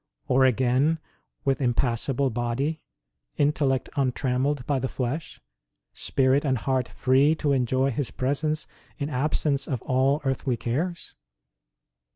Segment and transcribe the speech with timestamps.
[0.27, 0.97] Or, again,
[1.45, 2.81] with impassible body,
[3.37, 5.39] intellect un trammelled by the flesh,
[5.93, 8.65] spirit and heart free to enjoy His presence
[8.97, 11.13] in absence of all earthly cares